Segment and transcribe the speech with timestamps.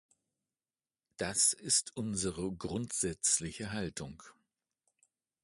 [1.17, 4.23] Das ist unsere grundsätzliche Haltung.